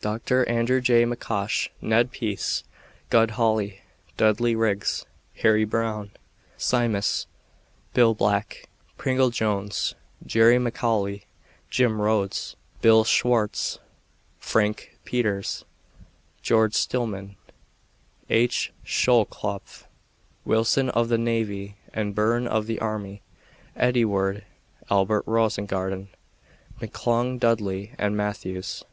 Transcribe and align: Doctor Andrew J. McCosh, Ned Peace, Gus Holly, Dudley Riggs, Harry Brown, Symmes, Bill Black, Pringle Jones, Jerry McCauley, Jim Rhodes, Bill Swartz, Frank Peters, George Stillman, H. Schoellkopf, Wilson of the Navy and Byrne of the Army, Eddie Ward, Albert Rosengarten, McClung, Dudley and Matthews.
Doctor 0.00 0.48
Andrew 0.48 0.80
J. 0.80 1.04
McCosh, 1.04 1.68
Ned 1.80 2.12
Peace, 2.12 2.62
Gus 3.10 3.30
Holly, 3.30 3.80
Dudley 4.16 4.54
Riggs, 4.54 5.04
Harry 5.38 5.64
Brown, 5.64 6.12
Symmes, 6.56 7.26
Bill 7.92 8.14
Black, 8.14 8.68
Pringle 8.98 9.30
Jones, 9.30 9.96
Jerry 10.24 10.58
McCauley, 10.58 11.24
Jim 11.70 12.00
Rhodes, 12.00 12.54
Bill 12.82 13.02
Swartz, 13.02 13.80
Frank 14.38 14.96
Peters, 15.04 15.64
George 16.40 16.74
Stillman, 16.76 17.34
H. 18.30 18.72
Schoellkopf, 18.86 19.86
Wilson 20.44 20.88
of 20.90 21.08
the 21.08 21.18
Navy 21.18 21.78
and 21.92 22.14
Byrne 22.14 22.46
of 22.46 22.66
the 22.68 22.78
Army, 22.78 23.22
Eddie 23.74 24.04
Ward, 24.04 24.44
Albert 24.88 25.26
Rosengarten, 25.26 26.10
McClung, 26.80 27.40
Dudley 27.40 27.92
and 27.98 28.16
Matthews. 28.16 28.84